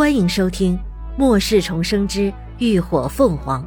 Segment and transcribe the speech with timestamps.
[0.00, 0.78] 欢迎收听
[1.18, 3.62] 《末世重生之浴火凤凰》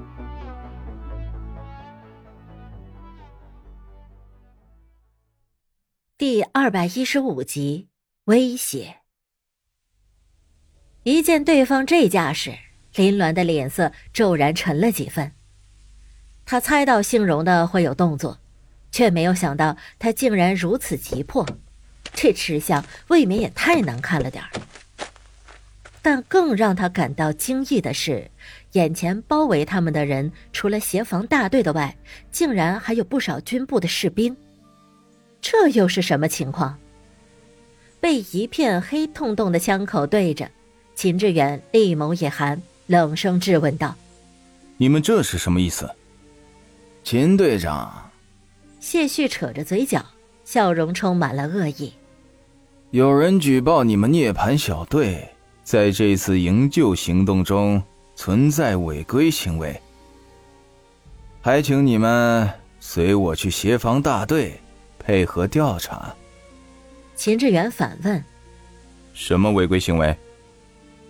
[6.18, 7.90] 第二百一十五集。
[8.24, 8.96] 威胁。
[11.04, 12.58] 一见对方这架势，
[12.96, 15.34] 林鸾的脸色骤然沉了几分。
[16.48, 18.40] 他猜到姓荣的会有动作，
[18.92, 21.48] 却没有想到他竟然如此急迫。
[22.12, 24.50] 这吃相未免也太难看了点儿。
[26.04, 28.30] 但更让他感到惊异的是，
[28.74, 31.96] 眼前包围他们的人，除了协防大队的外，
[32.30, 34.36] 竟然还有不少军部的士兵。
[35.42, 36.78] 这又是什么情况？
[38.02, 40.52] 被一片黑洞洞的枪口对着，
[40.94, 43.96] 秦志远立眸一寒，冷声质问道
[44.76, 45.90] ：“你们这是什么意思？”
[47.06, 48.12] 秦队长，
[48.82, 50.06] 谢旭扯着嘴角，
[50.44, 51.94] 笑容充满了恶意。
[52.92, 55.30] 有人举报你们涅槃小队
[55.64, 57.82] 在这次营救行动中
[58.16, 59.80] 存在违规行为，
[61.42, 64.60] 还请你们随我去协防大队，
[65.00, 66.14] 配合调查。
[67.16, 68.24] 秦志远反问
[69.14, 70.16] ：“什么违规行为？”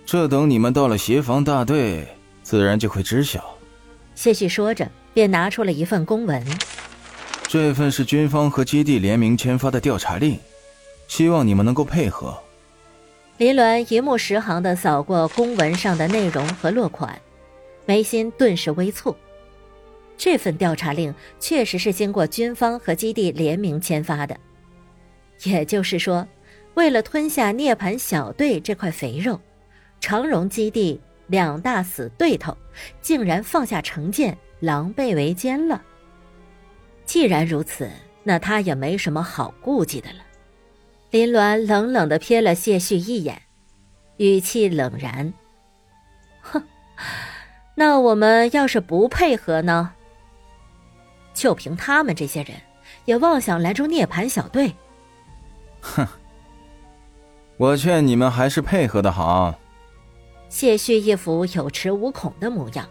[0.05, 2.05] 这等你们到了协防大队，
[2.43, 3.57] 自然就会知晓。
[4.15, 6.45] 谢旭说着，便拿出了一份公文。
[7.47, 10.37] 这份是军方和基地联名签发的调查令。
[11.07, 12.37] 希望你们能够配合。
[13.37, 17.19] 林鸾一目十行的扫过公文上的内容和落款，
[17.85, 19.15] 眉心顿时微蹙。
[20.15, 24.37] 这份调查令确实是经过军方和基地联名签发的，
[25.43, 26.27] 也就是说，
[26.75, 29.41] 为了吞下涅槃小队这块肥肉，
[29.99, 32.55] 长荣基地两大死对头
[33.01, 35.81] 竟然放下成见，狼狈为奸了。
[37.03, 37.89] 既然如此，
[38.21, 40.22] 那他也没什么好顾忌的了。
[41.13, 43.39] 林鸾冷冷的瞥了谢旭一眼，
[44.17, 45.31] 语气冷然
[46.41, 46.63] ：“哼，
[47.75, 49.91] 那我们要是不配合呢？
[51.35, 52.57] 就凭他们这些人，
[53.05, 54.73] 也妄想拦住涅槃小队？
[55.81, 56.07] 哼！
[57.57, 59.53] 我劝你们还是配合的好。”
[60.49, 62.89] 谢旭一副有恃无恐的模样。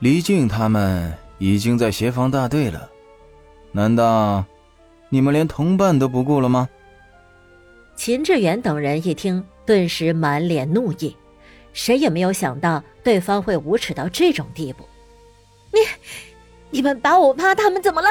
[0.00, 2.90] 黎静他们已经在协防大队了，
[3.70, 4.44] 难道
[5.08, 6.68] 你们连同伴都不顾了吗？
[7.98, 11.16] 秦志远等人一听，顿时满脸怒意，
[11.72, 14.88] 谁也没有想到对方会无耻到这种地步。
[15.72, 15.80] 你，
[16.70, 18.08] 你们把我妈他们怎么了？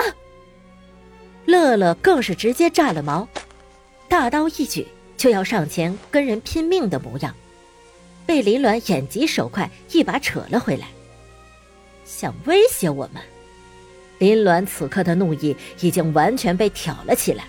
[1.45, 3.25] 乐乐更是直接炸了毛，
[4.09, 7.33] 大刀一举就要上前跟人拼命的模样，
[8.25, 10.89] 被林鸾眼疾手快一把扯了回来，
[12.03, 13.23] 想威胁我们。
[14.17, 17.45] 林鸾此刻的怒意已经完全被挑了起来。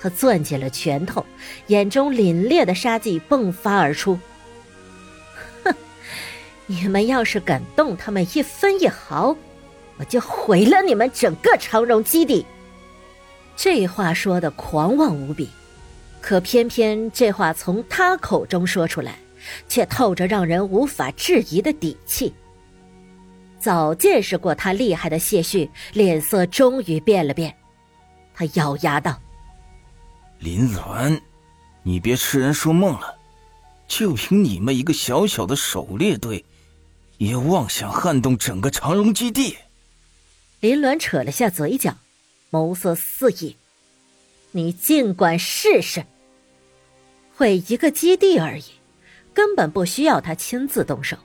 [0.00, 1.24] 他攥紧了拳头，
[1.66, 4.18] 眼中凛冽的杀气迸发而出。
[5.64, 5.74] 哼，
[6.66, 9.36] 你们要是敢动他们一分一毫，
[9.96, 12.46] 我就毁了你们整个长荣基地！
[13.56, 15.48] 这话说的狂妄无比，
[16.20, 19.16] 可偏偏这话从他口中说出来，
[19.68, 22.32] 却透着让人无法质疑的底气。
[23.58, 27.52] 早见识过他厉害的谢旭，脸色终于变了变，
[28.32, 29.20] 他咬牙道。
[30.38, 31.20] 林鸾，
[31.82, 33.16] 你别痴人说梦了！
[33.88, 36.44] 就凭你们一个小小的狩猎队，
[37.16, 39.56] 也妄想撼动整个长荣基地？
[40.60, 41.96] 林鸾扯了下嘴角，
[42.50, 43.56] 眸色四溢
[44.52, 46.04] ：“你尽管试试。
[47.34, 48.64] 毁一个基地而已，
[49.34, 51.16] 根本不需要他亲自动手。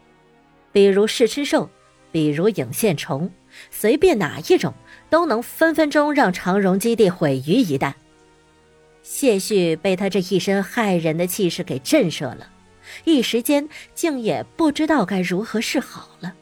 [0.71, 1.69] 比如试吃兽，
[2.11, 3.31] 比如影线虫，
[3.69, 4.73] 随便哪一种，
[5.09, 7.93] 都能分分钟让长荣基地毁于一旦。”
[9.03, 12.49] 谢旭被他这一身骇人的气势给震慑了，
[13.03, 16.33] 一时间竟也不知道该如何是好了。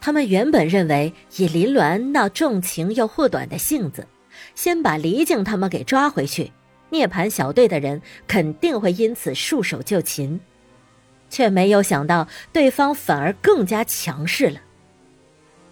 [0.00, 4.06] 他们原本认为以林鸾那重情又护短的性子，
[4.54, 6.52] 先把黎静他们给抓回去，
[6.90, 10.40] 涅槃小队的人肯定会因此束手就擒，
[11.30, 14.60] 却没有想到对方反而更加强势了。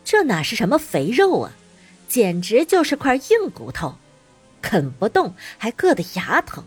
[0.04, 1.52] 这哪是什么肥肉啊，
[2.08, 3.96] 简直就是块硬骨头！
[4.66, 6.64] 啃不动，还硌得牙疼。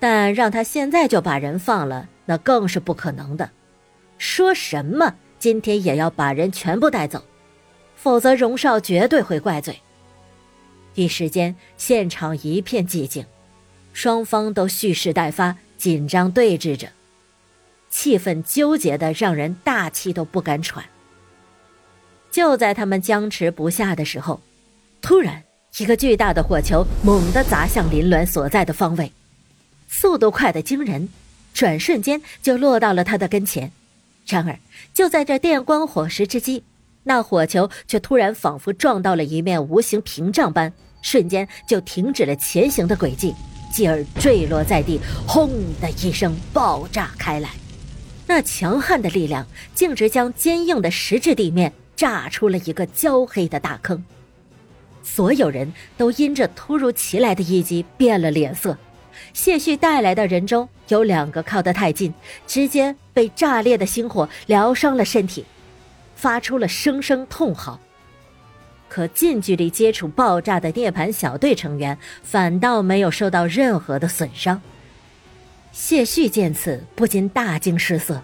[0.00, 3.48] 但让他现在就把人放了，那更是不可能的。
[4.18, 7.22] 说什么今天也要把人全部带走，
[7.94, 9.78] 否则荣少绝对会怪罪。
[10.94, 13.24] 一时间，现场一片寂静，
[13.92, 16.88] 双方都蓄势待发，紧张对峙着，
[17.88, 20.84] 气氛纠结的让人大气都不敢喘。
[22.28, 24.40] 就在他们僵持不下的时候，
[25.00, 25.44] 突然。
[25.78, 29.12] 一个巨大的火球猛地砸向林鸾所在的方位，
[29.88, 31.08] 速度快得惊人，
[31.54, 33.70] 转瞬间就落到了他的跟前。
[34.26, 34.58] 然而，
[34.92, 36.64] 就在这电光火石之际，
[37.04, 43.32] 那火球却突然仿佛撞到了一面无形屏障般，瞬间就停止了前行的轨迹，
[43.72, 45.48] 继而坠落在地，轰
[45.80, 47.50] 的一声爆炸开来。
[48.26, 54.02] 那强悍的力量，径直将坚硬的石质地面炸出了一个焦黑的大坑。
[55.14, 58.76] 所有人都因这突如其来的一击变了脸色。
[59.32, 62.12] 谢旭带来的人中有两个靠得太近，
[62.46, 65.44] 直接被炸裂的星火燎伤了身体，
[66.14, 67.80] 发出了声声痛嚎。
[68.88, 74.60] 可近距离接触爆炸的涅槃小队成员，反倒没有受到任何的损伤。
[75.72, 78.22] 谢旭见此，不禁大惊失色。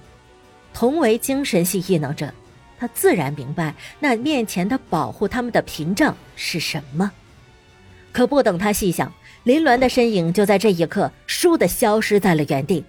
[0.73, 2.33] 同为精神系异能者，
[2.85, 7.11] 他自然明白那面前的保护他们的屏障是什么。
[8.13, 9.11] 可不等他细想。
[9.45, 12.83] 林鸾的身影就在这一刻“倏”的消失在了原地。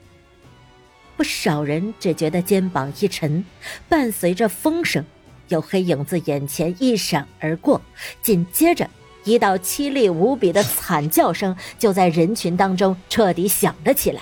[1.17, 3.43] 不少人只觉得肩膀一沉，
[3.89, 5.03] 伴随着风声，
[5.49, 7.81] 有黑影自眼前一闪而过，
[8.21, 8.89] 紧接着
[9.25, 14.21] 一道凄厉无比的惨叫声就在人群当中彻底响了起来。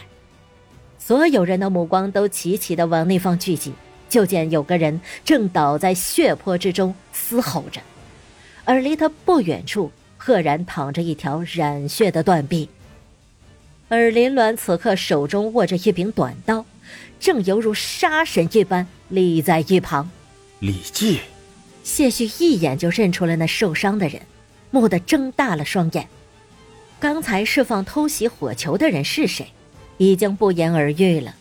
[0.97, 3.73] 所有人的目光都齐齐的往那方聚集，
[4.13, 7.81] 就见有个人正倒在血泊之中嘶吼着，
[8.63, 9.91] 而离他不远处。
[10.15, 12.69] 赫然躺着一条染血的断臂，
[13.89, 16.63] 而林鸾此刻手中握着一柄短刀，
[17.19, 20.09] 正犹如杀神一般立在一旁。
[20.59, 21.19] 李记，
[21.83, 24.21] 谢旭一眼就认出了那受伤的人，
[24.71, 26.07] 蓦地睁大了双眼。
[27.01, 29.47] 刚才释放偷袭火球的人是谁，
[29.97, 31.35] 已经不言而喻了。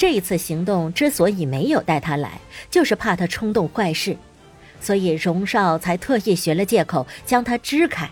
[0.00, 4.16] 这一次行动之所以没有带他来，就是怕他冲动坏事。
[4.80, 8.08] 所以荣少才特意寻了借口将他支开，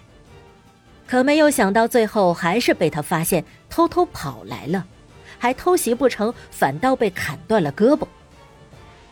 [1.06, 4.85] 可没有想到最后还是被他发现，偷偷跑来了，
[5.38, 8.06] 还偷袭不成，反倒被砍断了胳膊。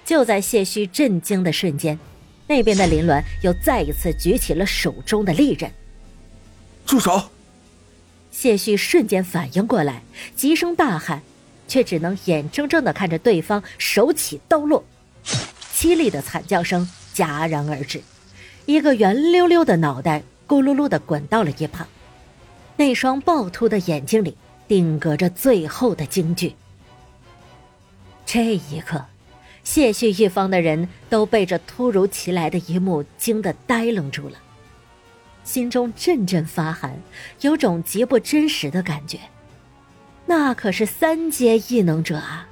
[0.04, 1.98] 就在谢旭震惊的瞬间，
[2.46, 5.72] 那边的林鸾又再一次举起了手中的利刃。
[6.84, 7.30] 住手！
[8.30, 10.02] 谢旭瞬间反应过来，
[10.36, 11.22] 急声大喊，
[11.66, 14.84] 却只能眼睁睁的看着对方手起刀落，
[15.72, 16.88] 凄厉的惨叫声。
[17.14, 18.02] 戛然而止，
[18.66, 21.88] 一个圆溜溜的脑袋咕噜噜的滚到了一旁，
[22.76, 24.36] 那双暴突的眼睛里
[24.68, 26.54] 定格着最后的惊惧。
[28.26, 29.02] 这一刻，
[29.64, 34.36] 谢逊一方的人都被这突如其来的一幕惊得呆愣住了，
[35.42, 37.00] 心中阵阵发寒，
[37.40, 39.18] 有种极不真实的感觉。
[40.26, 42.48] 那可是三阶异能者啊，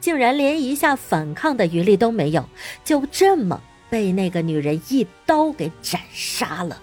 [0.00, 2.48] 竟然连一下反抗的余力都没有，
[2.84, 3.62] 就这么。
[3.90, 6.78] 被那个女人一刀给斩杀了，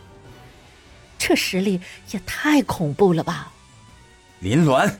[1.20, 1.80] 这实力
[2.10, 3.52] 也太恐怖了吧！
[4.40, 4.92] 林鸾，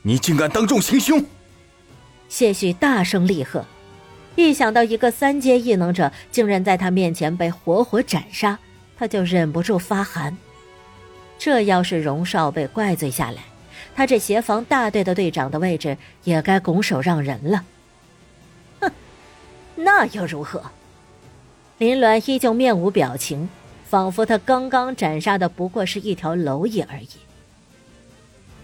[0.00, 1.22] 你竟敢当众行凶！
[2.30, 3.66] 谢旭大声厉喝，
[4.36, 8.58] 一想到一个三阶异能者竟然在他面前被活活斩杀，
[8.96, 10.34] 他就忍不住发寒。
[11.38, 13.42] 这要是荣少被怪罪下来，
[13.94, 17.64] 他这协防大队的队长的位置也该拱手让人了。
[18.80, 18.92] 哼，
[19.74, 20.62] 那又如何？
[21.78, 23.48] 林鸾依旧面无表情，
[23.84, 27.08] 仿佛他刚刚斩杀的不过是一条蝼蚁而已。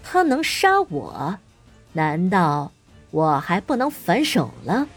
[0.03, 1.37] 他能杀我，
[1.93, 2.71] 难道
[3.11, 4.87] 我还不能反手了？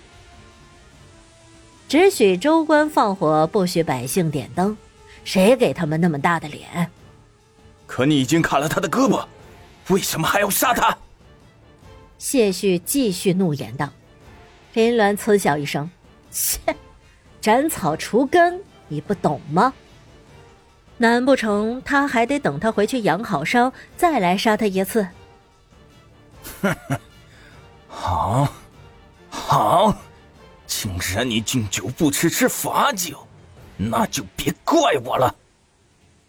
[1.88, 4.76] 只许州官放火，不许百姓点灯，
[5.24, 6.90] 谁给他们那么大的脸？
[7.86, 9.24] 可你已经砍了他的胳膊，
[9.88, 10.96] 为什么还要杀他？
[12.18, 13.90] 谢旭继续怒言道。
[14.72, 15.90] 林鸾嗤笑一声
[16.30, 16.58] ：“切。”
[17.40, 19.74] 斩草除根，你不懂吗？
[20.96, 25.06] 难不成他还得等他回去养好伤，再来杀他一次？
[26.62, 26.98] 哼哼，
[27.88, 28.48] 好，
[29.28, 29.98] 好，
[30.66, 33.26] 既然你敬酒不吃吃罚酒，
[33.76, 35.34] 那就别怪我了。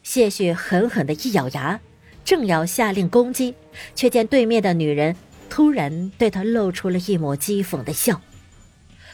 [0.04, 1.80] 谢旭狠狠的一咬牙，
[2.26, 3.56] 正要下令攻击，
[3.96, 5.16] 却见对面的女人
[5.50, 8.20] 突然对他露出了一抹讥讽的笑，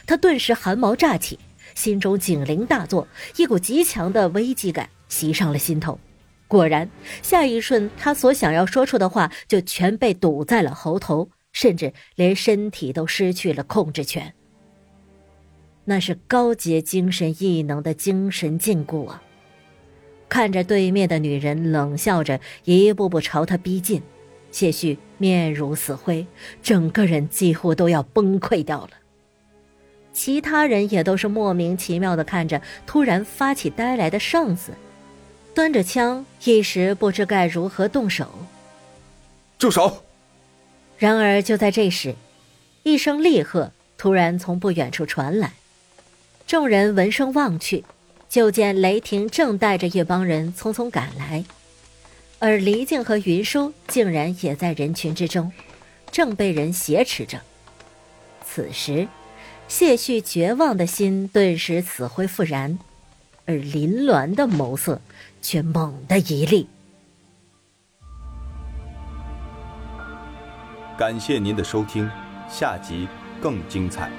[0.06, 1.38] 他顿时汗毛乍起。
[1.74, 5.98] 心中警铃大作，一股极强的危机感袭上了心头。
[6.46, 6.86] 果然，
[7.22, 14.34] 下一瞬，他所想要说出的话就全被堵在了喉头，甚至连身体都失去了控制权。
[15.86, 19.22] 那是高阶精神异能的精神禁锢啊！
[20.32, 24.00] 看着对面的女人冷笑着，一步步朝他逼近，
[24.50, 26.26] 谢旭面如死灰，
[26.62, 28.92] 整个人几乎都要崩溃掉了。
[30.14, 34.72] 其他人也都是莫名其妙的看着突然发起呆来的上司，
[35.54, 38.26] 端着枪，一时不知该如何动手。
[39.58, 40.02] 住手！
[40.96, 42.14] 然而就在这时，
[42.84, 45.52] 一声厉喝突然从不远处传来，
[46.46, 47.84] 众人闻声望去，
[48.32, 51.44] 就见雷霆正带着一帮人匆匆赶来，
[52.38, 55.52] 而黎静和云舒竟然也在人群之中，
[56.10, 57.42] 正被人挟持着。
[58.42, 59.06] 此时，
[59.68, 62.78] 谢旭绝望的心顿时死灰复燃，
[63.44, 65.02] 而林鸾的眸色
[65.42, 66.66] 却猛地一厉。
[70.96, 72.10] 感谢您的收听，
[72.48, 73.06] 下集
[73.42, 74.10] 更精彩。